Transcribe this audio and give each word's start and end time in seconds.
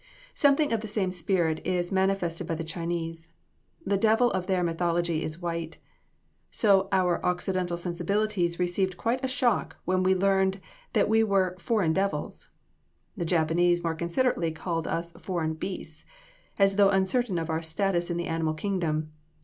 Something 0.33 0.73
of 0.73 0.81
the 0.81 0.87
same 0.87 1.11
spirit 1.11 1.61
is 1.63 1.91
manifested 1.91 2.47
by 2.47 2.55
the 2.55 2.63
Chinese. 2.63 3.27
The 3.85 3.97
devil 3.97 4.31
of 4.31 4.47
their 4.47 4.63
mythology 4.63 5.21
is 5.21 5.39
white. 5.43 5.77
So 6.49 6.87
our 6.91 7.23
occidental 7.23 7.77
sensibilities 7.77 8.57
received 8.57 8.97
quite 8.97 9.23
a 9.23 9.27
shock 9.27 9.75
when 9.85 10.01
we 10.01 10.15
learned 10.15 10.59
that 10.93 11.07
we 11.07 11.23
were 11.23 11.55
"foreign 11.59 11.93
devils." 11.93 12.49
The 13.15 13.25
Japanese 13.25 13.83
more 13.83 13.93
considerately 13.93 14.49
called 14.49 14.87
us 14.87 15.11
"foreign 15.11 15.53
beasts," 15.53 16.03
as 16.57 16.77
though 16.77 16.89
uncertain 16.89 17.37
of 17.37 17.51
our 17.51 17.61
status 17.61 18.09
in 18.09 18.17
the 18.17 18.25
animal 18.25 18.55
kingdom. 18.55 19.11